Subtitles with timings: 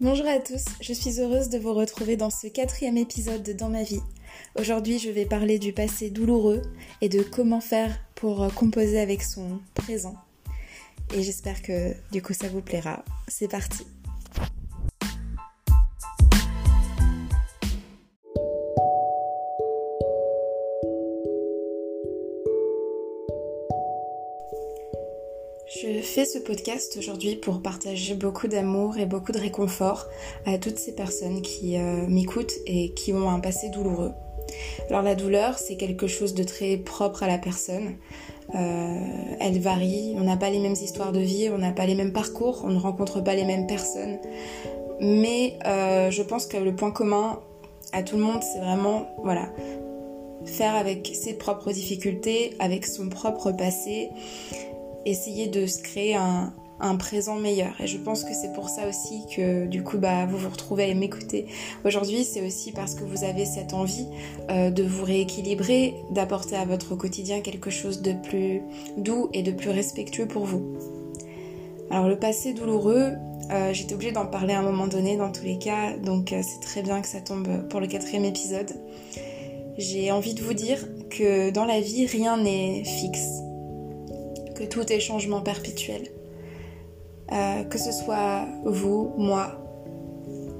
[0.00, 3.68] Bonjour à tous, je suis heureuse de vous retrouver dans ce quatrième épisode de Dans
[3.68, 4.00] ma vie.
[4.58, 6.62] Aujourd'hui, je vais parler du passé douloureux
[7.00, 10.16] et de comment faire pour composer avec son présent.
[11.14, 13.04] Et j'espère que du coup ça vous plaira.
[13.28, 13.86] C'est parti.
[25.66, 30.04] Je fais ce podcast aujourd'hui pour partager beaucoup d'amour et beaucoup de réconfort
[30.44, 34.12] à toutes ces personnes qui euh, m'écoutent et qui ont un passé douloureux.
[34.90, 37.94] Alors la douleur, c'est quelque chose de très propre à la personne.
[38.54, 38.98] Euh,
[39.40, 42.12] elle varie, on n'a pas les mêmes histoires de vie, on n'a pas les mêmes
[42.12, 44.18] parcours, on ne rencontre pas les mêmes personnes.
[45.00, 47.40] Mais euh, je pense que le point commun
[47.94, 49.48] à tout le monde, c'est vraiment, voilà,
[50.44, 54.10] faire avec ses propres difficultés, avec son propre passé
[55.04, 56.52] essayer de se créer un,
[56.98, 57.72] présent meilleur.
[57.80, 60.90] Et je pense que c'est pour ça aussi que du coup bah, vous vous retrouvez
[60.90, 61.46] à m'écouter
[61.82, 62.24] aujourd'hui.
[62.24, 64.06] C'est aussi parce que vous avez cette envie
[64.50, 68.60] euh, de vous rééquilibrer, d'apporter à votre quotidien quelque chose de plus
[68.98, 70.76] doux et de plus respectueux pour vous.
[71.90, 73.12] Alors le passé douloureux,
[73.50, 76.42] euh, j'étais obligée d'en parler à un moment donné dans tous les cas, donc euh,
[76.42, 78.72] c'est très bien que ça tombe pour le quatrième épisode.
[79.78, 83.43] J'ai envie de vous dire que dans la vie, rien n'est fixe
[84.54, 86.10] que tout est changement perpétuel.
[87.32, 89.58] Euh, que ce soit vous, moi,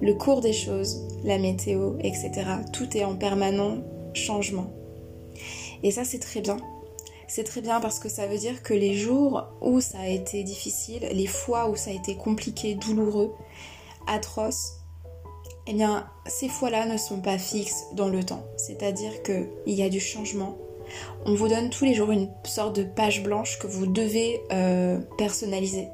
[0.00, 2.30] le cours des choses, la météo, etc.
[2.72, 3.78] Tout est en permanent
[4.14, 4.70] changement.
[5.82, 6.58] Et ça, c'est très bien.
[7.28, 10.42] C'est très bien parce que ça veut dire que les jours où ça a été
[10.42, 13.32] difficile, les fois où ça a été compliqué, douloureux,
[14.06, 14.80] atroce,
[15.66, 18.44] eh bien, ces fois-là ne sont pas fixes dans le temps.
[18.56, 20.58] C'est-à-dire qu'il y a du changement,
[21.26, 24.98] on vous donne tous les jours une sorte de page blanche que vous devez euh,
[25.18, 25.88] personnaliser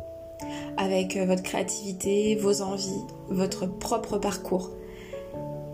[0.77, 4.71] avec euh, votre créativité, vos envies, votre propre parcours.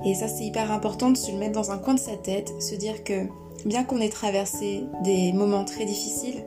[0.05, 2.53] Et ça c'est hyper important de se le mettre dans un coin de sa tête,
[2.61, 3.27] se dire que
[3.65, 6.45] bien qu'on ait traversé des moments très difficiles,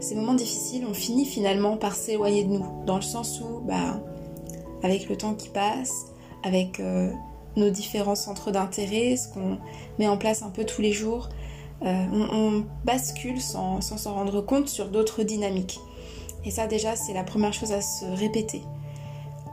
[0.00, 4.00] ces moments difficiles, on finit finalement par s'éloigner de nous, dans le sens où, bah,
[4.82, 6.06] avec le temps qui passe,
[6.42, 7.10] avec euh,
[7.56, 9.58] nos différents centres d'intérêt, ce qu'on
[9.98, 11.28] met en place un peu tous les jours,
[11.84, 15.80] euh, on, bascule sans s'en rendre compte sur d'autres dynamiques.
[16.44, 18.62] Et ça déjà, c'est la première chose à se répéter.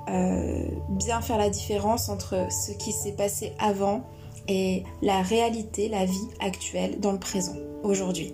[0.09, 4.03] Euh, bien faire la différence entre ce qui s'est passé avant
[4.47, 8.33] et la réalité, la vie actuelle dans le présent, aujourd'hui.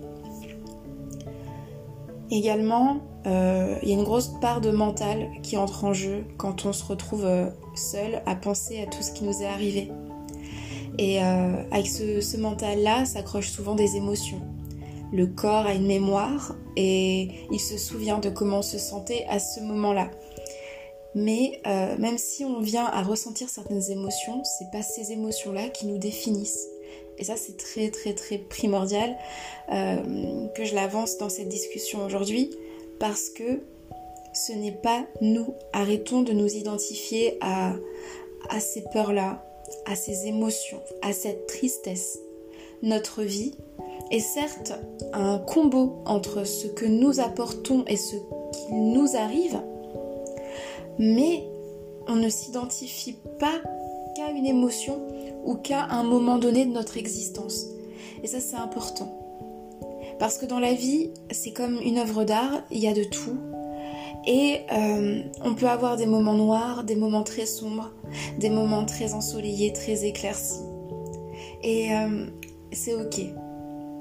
[2.30, 6.66] Également, euh, il y a une grosse part de mental qui entre en jeu quand
[6.66, 7.26] on se retrouve
[7.74, 9.90] seul à penser à tout ce qui nous est arrivé.
[10.98, 14.40] Et euh, avec ce, mental-là s'accrochent souvent des émotions.
[15.12, 19.38] Le corps a une mémoire et il se souvient de comment on se sentait à
[19.38, 20.10] ce moment-là.
[21.14, 25.86] Mais euh, même si on vient à ressentir certaines émotions, c'est pas ces émotions-là qui
[25.86, 26.68] nous définissent.
[27.18, 29.16] Et ça, c'est très très très primordial
[29.72, 32.50] euh, que je l'avance dans cette discussion aujourd'hui
[32.98, 33.62] parce que
[34.32, 35.54] ce n'est pas nous.
[35.72, 37.74] Arrêtons de nous identifier à,
[38.48, 39.44] à ces peurs-là,
[39.86, 42.18] à ces émotions, à cette tristesse.
[42.82, 43.54] Notre vie
[44.10, 44.72] est certes
[45.12, 49.60] un combo entre ce que nous apportons et ce qui nous arrive,
[50.98, 51.44] mais
[52.08, 53.60] on ne s'identifie pas
[54.16, 55.00] qu'à une émotion
[55.44, 57.66] ou qu'à un moment donné de notre existence.
[58.22, 59.16] Et ça c'est important.
[60.18, 63.38] Parce que dans la vie, c'est comme une œuvre d'art, il y a de tout,
[64.26, 67.90] et euh, on peut avoir des moments noirs, des moments très sombres,
[68.38, 70.60] des moments très ensoleillés, très éclaircis.
[71.62, 72.26] Et euh,
[72.72, 73.20] c'est ok,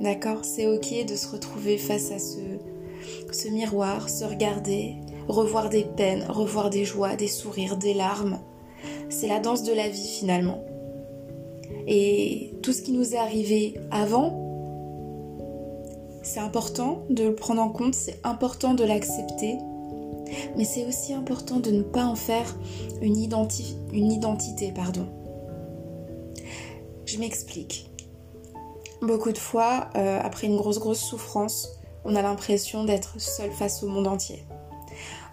[0.01, 0.43] d'accord?
[0.43, 2.39] C'est ok de se retrouver face à ce,
[3.31, 4.95] ce miroir, se regarder,
[5.27, 8.39] revoir des peines, revoir des joies, des sourires, des larmes.
[9.09, 10.63] C'est la danse de la vie finalement.
[11.87, 14.45] Et tout ce qui nous est arrivé avant,
[16.21, 19.57] c'est important de le prendre en compte, c'est important de l'accepter
[20.55, 22.55] mais c'est aussi important de ne pas en faire
[23.01, 24.71] une, identité.
[24.73, 25.07] Pardon.
[27.05, 27.89] Je m'explique.
[29.01, 31.69] Beaucoup de fois, euh, après une grosse grosse souffrance,
[32.05, 34.43] on a l'impression d'être seul face au monde entier.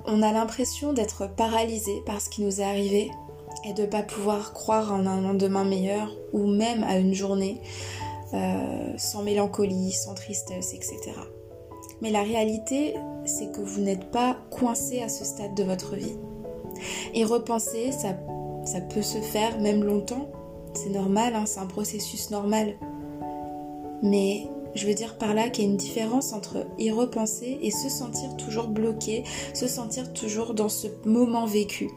[0.07, 3.11] On a l'impression d'être paralysé par ce qui nous est arrivé
[3.65, 7.61] et de ne pas pouvoir croire en un lendemain meilleur ou même à une journée
[8.35, 11.13] euh, sans mélancolie, sans tristesse, etc.
[12.03, 12.95] Mais la réalité,
[13.25, 16.17] c'est que vous n'êtes pas coincé à ce stade de votre vie.
[17.15, 18.17] Et repenser, ça,
[18.65, 20.29] ça peut se faire même longtemps.
[20.75, 22.75] C'est normal, hein, c'est un processus normal.
[24.03, 27.71] Mais je veux dire par là qu'il y a une différence entre y repenser et
[27.71, 31.91] se sentir toujours bloqué, se sentir toujours dans ce moment vécu.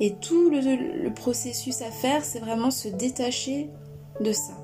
[0.00, 3.70] Et tout le, processus à faire, c'est vraiment se détacher
[4.20, 4.54] de ça.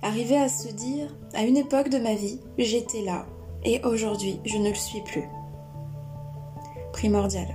[0.00, 3.26] Arriver à se dire, à une époque de ma vie, j'étais là,
[3.64, 5.24] et aujourd'hui, je ne le suis plus.
[6.92, 7.48] Primordial.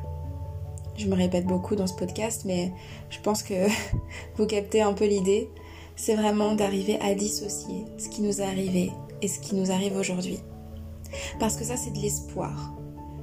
[0.96, 2.72] Je me répète beaucoup dans ce podcast, mais
[3.10, 3.68] je pense que
[4.38, 5.50] vous captez un peu l'idée.
[5.96, 9.96] C'est vraiment d'arriver à dissocier ce qui nous est arrivé et ce qui nous arrive
[9.96, 10.40] aujourd'hui.
[11.40, 12.74] Parce que ça, c'est de l'espoir,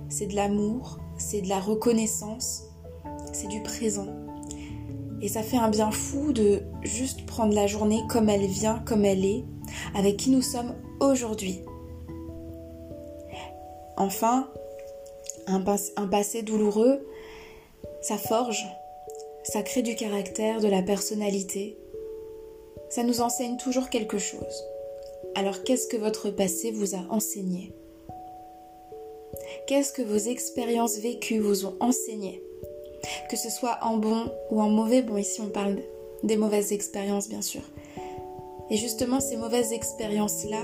[0.09, 2.65] c'est de l'amour, c'est de la reconnaissance,
[3.33, 4.09] c'est du présent.
[5.21, 9.05] Et ça fait un bien fou de juste prendre la journée comme elle vient, comme
[9.05, 9.45] elle est,
[9.95, 11.61] avec qui nous sommes aujourd'hui.
[13.97, 14.49] Enfin,
[15.47, 15.61] un,
[16.09, 17.07] passé douloureux,
[18.01, 18.67] ça forge,
[19.45, 21.79] ça crée du caractère, de la personnalité.
[22.91, 24.65] Ça nous enseigne toujours quelque chose.
[25.35, 27.73] Alors qu'est-ce que votre passé vous a enseigné?
[29.67, 32.43] Qu'est-ce que vos expériences vécues vous ont enseigné?
[33.31, 35.79] Que ce soit en bon ou en mauvais, bon ici on parle
[36.23, 37.63] des mauvaises expériences bien sûr.
[38.71, 40.63] Et justement ces mauvaises expériences-là,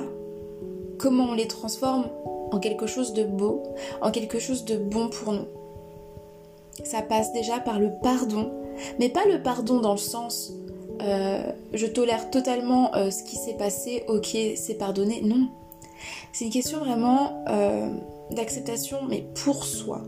[0.98, 2.08] comment on les transforme?
[2.52, 3.62] En quelque chose de beau,
[4.02, 5.46] en quelque chose de bon pour nous.
[6.84, 8.52] Ça passe déjà par le pardon,
[8.98, 10.52] mais pas le pardon dans le sens
[11.02, 15.22] euh, je tolère totalement euh, ce qui s'est passé, ok, c'est pardonné.
[15.22, 15.48] Non.
[16.32, 17.90] C'est une question vraiment euh,
[18.30, 20.02] d'acceptation, mais pour soi.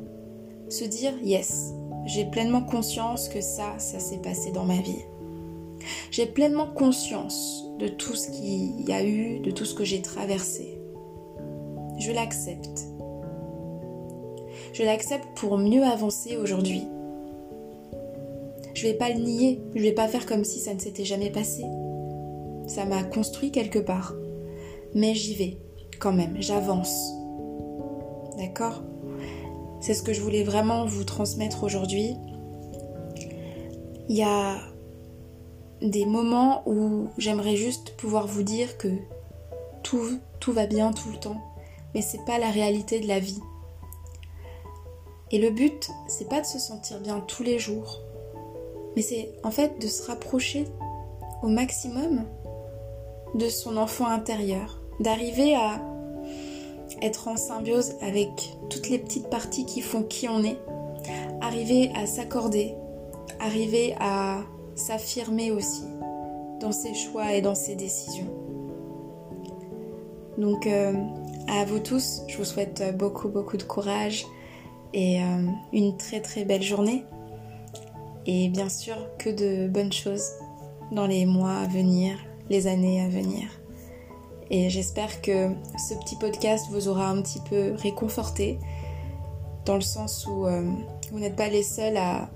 [0.69, 1.73] Se dire, yes,
[2.07, 5.05] j'ai pleinement conscience que ça, ça s'est passé dans ma vie.
[6.11, 10.03] J'ai pleinement conscience de tout ce qu'il y a eu, de tout ce que j'ai
[10.03, 10.79] traversé
[12.03, 12.89] je l'accepte.
[14.73, 16.83] Je l'accepte pour mieux avancer aujourd'hui.
[18.75, 21.31] Je vais pas le nier, je vais pas faire comme si ça ne s'était jamais
[21.31, 21.63] passé.
[22.67, 24.15] Ça m'a construit quelque part.
[24.95, 25.59] Mais j'y vais
[26.01, 27.13] quand même, j'avance.
[28.37, 28.83] D'accord?
[29.81, 32.17] C'est ce que je voulais vraiment vous transmettre aujourd'hui.
[34.09, 34.57] Il y a
[35.81, 38.89] des moments où j'aimerais juste pouvoir vous dire que
[39.83, 41.52] tout va bien tout le temps
[41.95, 43.41] mais c'est pas la réalité de la vie.
[45.31, 48.01] Et le but, c'est pas de se sentir bien tous les jours,
[48.95, 50.67] mais c'est en fait de se rapprocher
[51.43, 52.25] au maximum
[53.35, 55.81] de son enfant intérieur, d'arriver à
[57.01, 58.31] être en symbiose avec
[58.69, 60.59] toutes les petites parties qui font qui on est,
[61.41, 62.75] arriver à s'accorder,
[63.41, 64.41] arriver à
[64.75, 65.85] s'affirmer aussi
[66.61, 68.31] dans ses choix et dans ses décisions.
[70.39, 70.93] Donc euh,
[71.49, 74.25] à vous tous, je vous souhaite beaucoup beaucoup de courage
[74.93, 77.05] et euh, une très très belle journée.
[78.27, 80.25] Et bien sûr que de bonnes choses
[80.93, 82.17] dans les mois à venir,
[82.49, 83.49] les années à venir.
[84.51, 88.59] Et j'espère que ce petit podcast vous aura un petit peu réconforté,
[89.65, 90.69] dans le sens où euh,
[91.11, 92.29] vous n'êtes pas les seuls à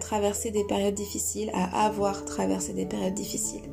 [0.00, 3.70] traverser des périodes difficiles, à avoir traversé des périodes difficiles.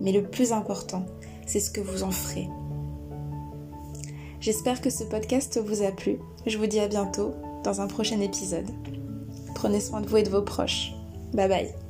[0.00, 1.04] Mais le plus important,
[1.46, 2.48] c'est ce que vous en ferez
[4.40, 6.18] J'espère que ce podcast vous a plu.
[6.46, 8.68] Je vous dis à bientôt dans un prochain épisode.
[9.54, 10.92] Prenez soin de vous et de vos proches.
[11.34, 11.87] Bye bye.